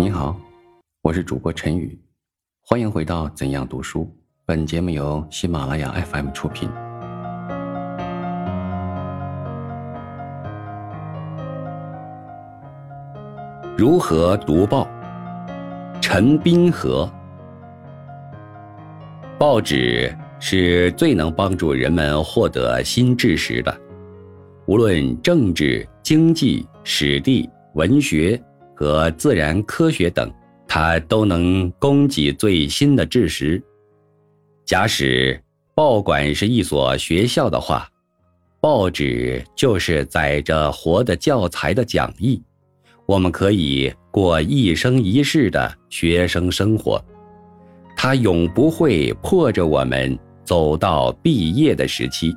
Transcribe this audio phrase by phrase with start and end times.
[0.00, 0.36] 你好，
[1.02, 1.98] 我是主播陈宇，
[2.60, 4.08] 欢迎回到怎样读书。
[4.46, 6.70] 本节目由喜马拉雅 FM 出品。
[13.76, 14.88] 如何读报？
[16.00, 17.12] 陈斌和。
[19.36, 23.76] 报纸是最能帮助人们获得新知识的，
[24.66, 28.40] 无论政治、经济、史地、文学。
[28.78, 30.32] 和自然科学等，
[30.68, 33.60] 它都能供给最新的知识。
[34.64, 35.42] 假使
[35.74, 37.88] 报馆是一所学校的话，
[38.60, 42.40] 报纸就是载着活的教材的讲义，
[43.04, 47.04] 我们可以过一生一世的学生生活。
[47.96, 52.32] 它永不会迫着我们走到毕业的时期，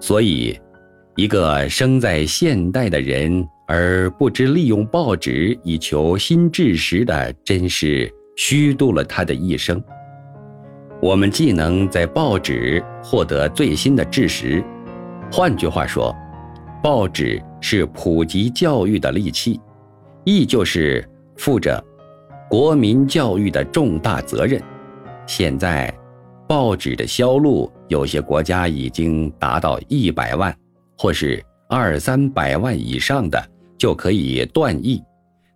[0.00, 0.58] 所以，
[1.16, 3.46] 一个生在现代的人。
[3.74, 9.82] 而不知利用报纸以求新知识的，真是虚度了他的一生。
[11.00, 14.62] 我们既能在报纸获得最新的知识，
[15.32, 16.14] 换句话说，
[16.82, 19.58] 报纸是普及教育的利器，
[20.22, 21.02] 亦就是
[21.38, 21.82] 负着
[22.50, 24.62] 国民教育的重大责任。
[25.26, 25.90] 现在，
[26.46, 30.54] 报纸的销路，有些国家已经达到一百万，
[30.98, 33.42] 或是二三百万以上的。
[33.82, 35.02] 就可以断义，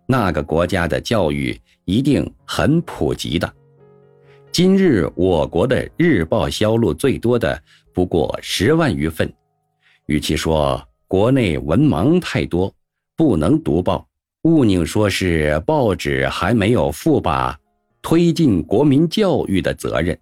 [0.05, 3.53] 那个国家的教育一定很普及的。
[4.51, 7.57] 今日我国的日报销路最多的
[7.93, 9.33] 不过十万余份，
[10.07, 12.69] 与其说国内文盲太多
[13.15, 14.05] 不能读报，
[14.41, 17.57] 勿宁说是报纸还没有负把
[18.01, 20.19] 推进国民教育的责任。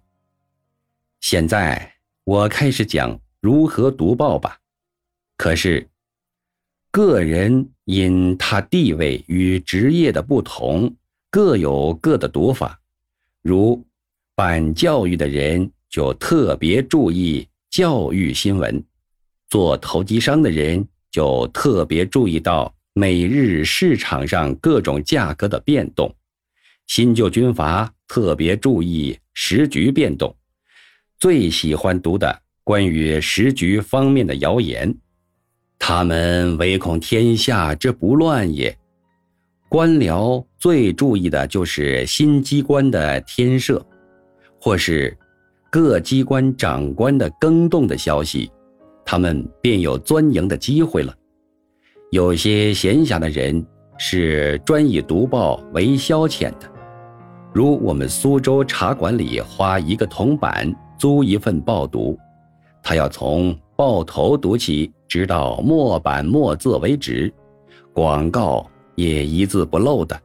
[1.18, 4.56] 现在我开始讲如何读报吧，
[5.36, 5.84] 可是。
[6.96, 10.96] 个人因他地位与职业的不同，
[11.30, 12.80] 各有各的读法。
[13.42, 13.84] 如
[14.34, 18.82] 办教育的人就特别注意教育新闻，
[19.50, 26.16] 做投机商的人就特别注意到每日市场上各种价格的变动，
[26.86, 30.34] 新旧军阀特别注意时局变动，
[31.20, 34.96] 最喜欢读的关于时局方面的谣言。
[35.78, 38.76] 他们唯恐天下之不乱也。
[39.68, 43.84] 官僚最注意的就是新机关的添设，
[44.60, 45.16] 或是
[45.70, 48.50] 各机关长官的更动的消息，
[49.04, 51.14] 他们便有钻营的机会了。
[52.10, 53.64] 有些闲暇的人
[53.98, 56.72] 是专以读报为消遣的，
[57.52, 62.16] 如我们苏州茶馆里花一个铜板租一份报读，
[62.82, 64.92] 他要从报头读起。
[65.08, 67.32] 直到墨版墨字为止，
[67.92, 70.20] 广告也一字不漏的。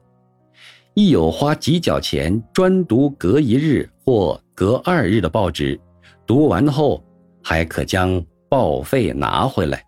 [0.93, 5.79] 亦有花几角钱专读隔一日或隔二日的报纸，
[6.27, 7.01] 读完后
[7.41, 9.81] 还可将报费拿回来。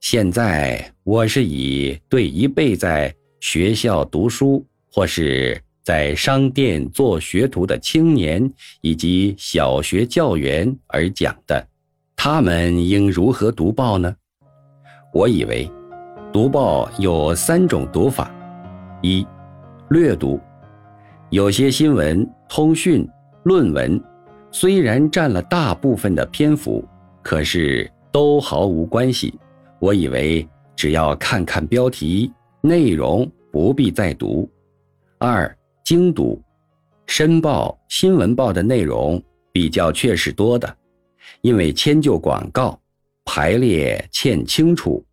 [0.00, 11.64] 现在我是以对一辈在学校读书或是在商店做学徒的青年以及小学教员而讲的。
[12.26, 14.16] 他们应如何读报呢？
[15.12, 15.70] 我以为，
[16.32, 18.34] 读报有三种读法：
[19.02, 19.26] 一、
[19.90, 20.40] 略读。
[21.28, 23.06] 有些新闻、通讯、
[23.42, 24.02] 论文，
[24.50, 26.82] 虽然占了大部分的篇幅，
[27.22, 29.38] 可是都毫无关系。
[29.78, 34.50] 我以为只要看看标题，内容不必再读。
[35.18, 35.54] 二、
[35.84, 36.40] 精读。
[37.06, 40.74] 申报、新闻报的内容比较确实多的。
[41.40, 42.80] 因为迁就广告
[43.24, 45.04] 排列欠清楚，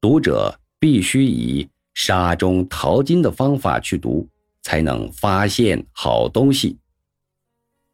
[0.00, 4.28] 读者必须以沙中淘金的方法去读，
[4.62, 6.76] 才能发现好东西。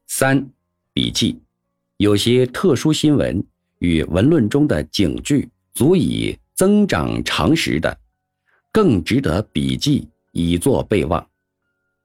[0.07, 0.47] 三
[0.93, 1.41] 笔记，
[1.97, 3.45] 有些特殊新闻
[3.79, 7.99] 与文论中的警句足以增长常识的，
[8.71, 11.27] 更值得笔记以作备忘。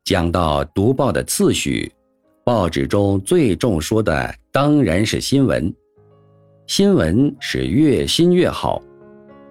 [0.03, 1.91] 讲到读报的次序。
[2.49, 5.71] 报纸中最重说的当然是新闻，
[6.65, 8.81] 新闻是越新越好。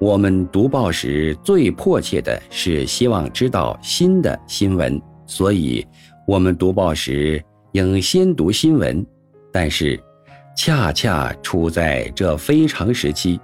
[0.00, 5.86] 我们读报时最迫切的是希望知道新的新闻，所以
[6.26, 7.40] 我们读报时
[7.70, 9.06] 应先读新闻。
[9.52, 9.96] 但是，
[10.56, 13.38] 恰恰处在这非常时期，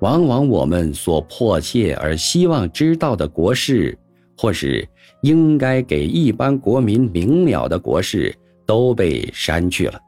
[0.00, 3.96] 往往我们所迫切而希望知道的国事，
[4.36, 4.86] 或是
[5.22, 8.30] 应该给一般国民明了的国事。
[8.66, 10.00] 都被删去了，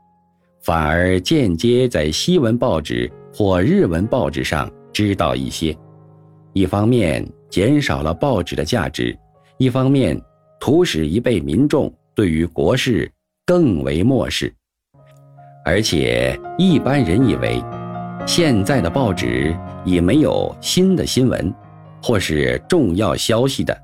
[0.63, 5.77] 反而间接在西文报纸或日文报纸上知道一些。
[6.53, 9.17] 一方面减少了报纸的价值，
[9.59, 10.21] 一方面
[10.59, 13.11] 图使一辈民众对于国事
[13.45, 14.53] 更为漠视。
[15.65, 17.63] 而且一般人以为，
[18.27, 19.55] 现在的报纸
[19.85, 21.53] 已没有新的新闻，
[22.03, 23.77] 或是重要消息的，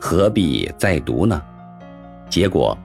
[0.00, 1.40] 何必再读呢？
[2.28, 2.76] 结果，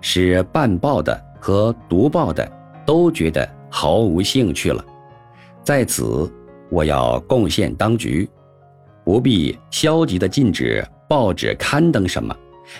[0.00, 2.50] 使办报的和读报的
[2.86, 4.84] 都觉得毫无兴趣了。
[5.62, 6.30] 在此，
[6.70, 8.28] 我要贡献当局，
[9.04, 12.34] 不必消极的禁止报纸刊登什么，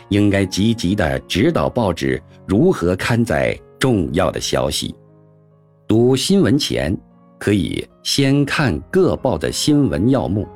[0.09, 4.95] 应该积极的指导报纸如何刊载重要的消息。
[5.87, 6.97] 读新闻前，
[7.39, 10.47] 可以先看各报的新闻要目。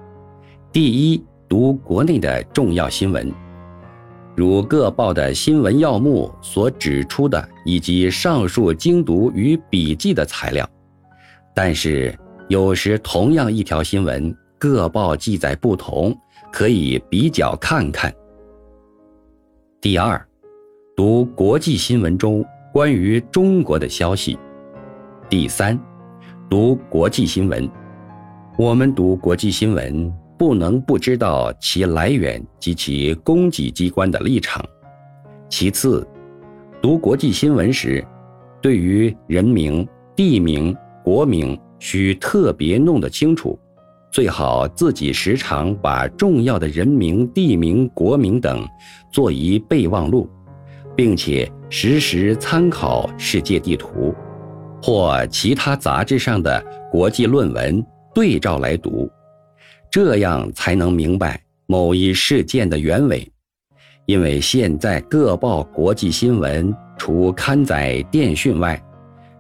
[0.70, 3.32] 第一，读国内的重要新闻，
[4.34, 10.68] 如各报的新闻要目所指出的，以及上述精读与笔记的材料。
[11.54, 12.18] 但是，
[12.48, 16.16] 有时同样一条新闻，各报记载不同，
[16.50, 18.12] 可以比较看看。
[19.80, 20.24] 第二，
[20.96, 22.42] 读国际新闻中
[22.72, 24.38] 关于中国的消息。
[25.28, 25.78] 第三，
[26.48, 27.68] 读国际新闻，
[28.56, 30.10] 我们读国际新闻
[30.42, 34.60] 不能不知道其来源及其供给机关的立场。
[35.48, 36.04] 其次，
[36.80, 38.04] 读国际新闻时，
[38.60, 39.86] 对于人名、
[40.16, 43.56] 地名、国名需特别弄得清楚，
[44.10, 48.66] 最好自己时常把重要的人名、地名、国名等
[49.12, 50.28] 做一备忘录，
[50.96, 54.12] 并且时时参考世界地图。
[54.82, 56.60] 或其他杂志上的
[56.90, 57.80] 国际论文
[58.12, 59.08] 对照来读，
[59.92, 63.30] 这样才能明白某一事件的原委。
[64.06, 68.82] 因为现在各报国际新闻除刊载电讯外，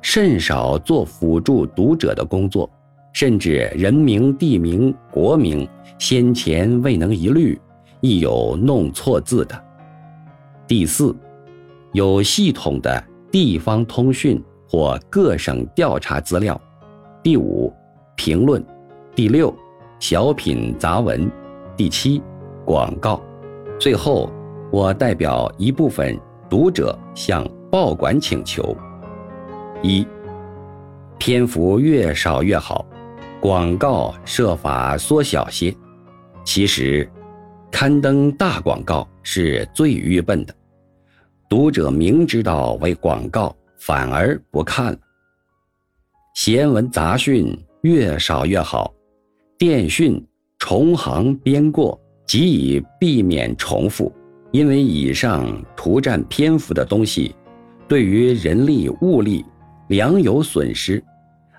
[0.00, 2.70] 甚少做辅助读者的工作，
[3.12, 5.66] 甚至人名、地名、国名
[5.98, 7.60] 先前未能一律，
[8.00, 9.64] 亦有弄错字的。
[10.68, 11.12] 第四，
[11.92, 13.02] 有系统的
[13.32, 14.40] 地方通讯。
[14.68, 16.58] 或各省调查资料，
[17.22, 17.70] 第五，
[18.16, 18.64] 评论，
[19.14, 19.54] 第六，
[20.02, 21.30] 小品杂文，
[21.76, 22.20] 第七，
[22.64, 23.22] 广告，
[23.78, 24.28] 最后，
[24.72, 26.18] 我代表一部分
[26.50, 28.76] 读者向报馆请求：
[29.80, 30.04] 一，
[31.20, 32.84] 篇幅越少越好，
[33.40, 35.72] 广告设法缩小些。
[36.44, 37.08] 其实，
[37.70, 40.52] 刊登大广告是最愚笨的，
[41.48, 43.54] 读者明知道为广告。
[43.78, 44.98] 反而不看了。
[46.34, 48.92] 闲文杂讯越少越好，
[49.64, 50.20] 电讯
[50.58, 54.12] 重行编过，即以避免重复。
[54.50, 57.32] 因为以上图占篇幅的东西，
[57.86, 59.44] 对于人力物力
[59.86, 61.00] 良有损失，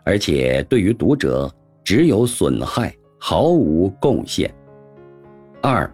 [0.03, 1.50] 而且对于读者
[1.81, 4.53] 只有损害，毫无贡献。
[5.61, 5.89] 二，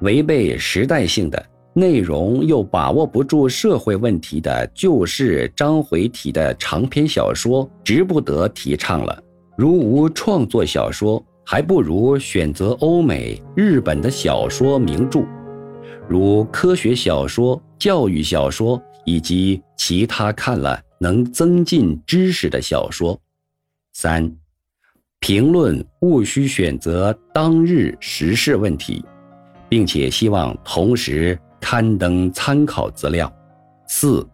[0.00, 1.40] 违背时代性的。
[1.72, 9.22] 内容又把握不住社会问题的旧式章回体的长篇小说，值不得提倡了。
[9.56, 15.24] 如无创作小说，还不如选择欧美、日本的小说名著，
[16.08, 23.18] 如科学小说、教育小说以及其他看了能增进知识的小说。
[23.92, 24.30] 三，
[25.18, 29.04] 评论务需选择当日时事问题，
[29.68, 31.38] 并且希望同时。
[31.62, 33.30] 刊登参考资料。
[33.86, 34.26] 四，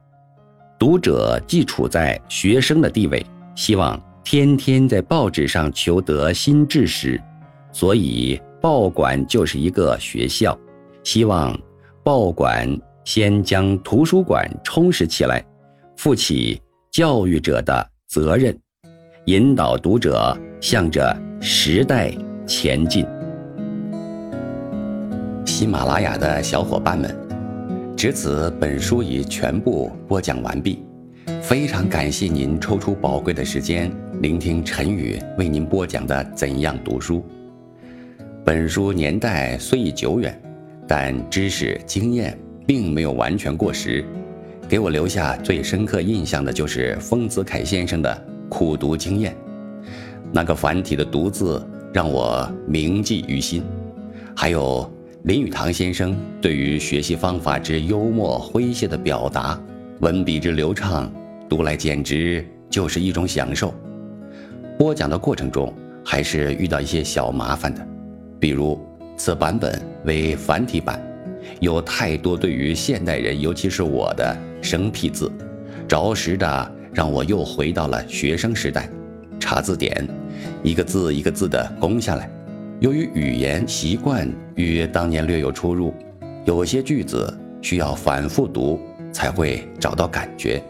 [0.79, 7.23] 读者既处在学生的地位，希望天天在报纸上求得新知识，
[7.71, 10.59] 所以报馆就是一个学校。
[11.05, 11.57] 希望
[12.03, 12.69] 报馆
[13.05, 15.41] 先将图书馆充实起来，
[15.97, 18.53] 负起教育者的责任，
[19.27, 22.13] 引导读者向着时代
[22.49, 23.07] 前进。
[25.45, 27.17] 喜马拉雅的小伙伴们，
[27.97, 30.85] 至此本书已全部播讲完毕。
[31.41, 33.93] 非常感谢您抽出宝贵的时间
[34.23, 37.19] 聆听陈宇为您播讲的《怎样读书》。
[38.43, 40.41] 本书年代虽已久远，
[40.89, 44.03] 但知识经验并没有完全过时。
[44.67, 49.37] 给我留下最深刻印象的就是丰子恺先生的苦读经验，
[50.33, 53.63] 那个繁体的“读”字让我铭记于心，
[54.35, 54.91] 还有。
[55.25, 59.61] 林语堂先生对于学习方法之幽默诙谐的表达，
[59.99, 61.13] 文笔之流畅，
[61.49, 63.75] 读来简直就是一种享受。
[64.79, 65.73] 播讲的过程中，
[66.05, 67.87] 还是遇到一些小麻烦的，
[68.39, 68.79] 比如
[69.17, 71.01] 此版本为繁体版，
[71.61, 75.33] 有太多对于现代人，尤其是我的生僻字，
[75.89, 78.87] 着实的让我又回到了学生时代，
[79.41, 80.07] 查字典，
[80.63, 82.31] 一个字一个字的攻下来。
[82.81, 85.95] 由于语言习惯与当年略有出入，
[86.45, 88.79] 有些句子需要反复读
[89.11, 90.63] 才会找到感觉，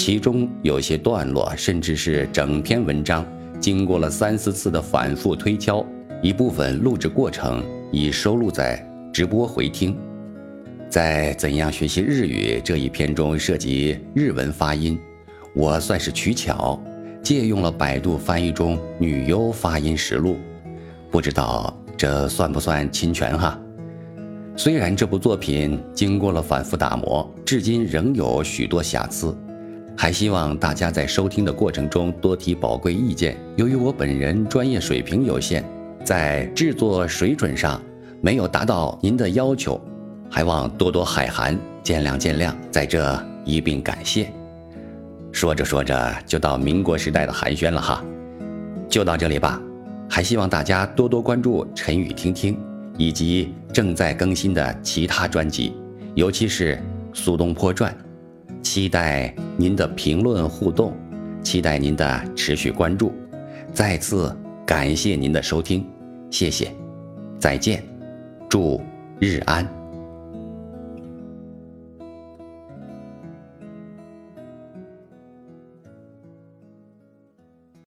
[0.00, 3.22] 其中有些段落甚至是整篇文章，
[3.60, 5.84] 经过了三四次的反复推敲，
[6.22, 9.94] 一部分录制过程已收录在直播回听。
[10.88, 14.98] 在怎样学习日语这一篇中涉及日文发音，
[15.54, 16.82] 我算是取巧，
[17.22, 20.38] 借用了百度翻译中女优发音实录，
[21.10, 23.60] 不知道这算不算侵权哈？
[24.56, 29.36] 虽然这部作品经过了反复打磨，至今仍有许多瑕疵，
[30.00, 33.36] 还希望大家在收听的过程中多提宝贵意见。
[33.56, 35.62] 由于我本人专业水平有限，
[36.02, 37.78] 在制作水准上
[38.22, 39.78] 没有达到您的要求。
[40.30, 44.32] 还望多多海涵，见谅见谅，在这一并感谢。
[45.32, 48.02] 说着说着就到民国时代的寒暄了哈，
[48.88, 49.60] 就到这里吧。
[50.08, 52.58] 还希望大家多多关注陈宇听听
[52.96, 55.74] 以及正在更新的其他专辑，
[56.14, 56.76] 尤其是
[57.12, 57.94] 《苏东坡传》，
[58.62, 60.96] 期待您的评论互动，
[61.42, 63.12] 期待您的持续关注。
[63.74, 65.86] 再次感谢您的收听，
[66.30, 66.74] 谢谢，
[67.38, 67.84] 再见，
[68.48, 68.80] 祝
[69.18, 69.79] 日安。